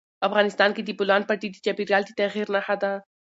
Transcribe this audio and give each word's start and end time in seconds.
افغانستان 0.27 0.69
کې 0.75 0.81
د 0.83 0.89
بولان 0.99 1.21
پټي 1.29 1.47
د 1.51 1.55
چاپېریال 1.65 2.03
د 2.05 2.09
تغیر 2.19 2.47
نښه 2.55 2.75
ده. 2.81 2.91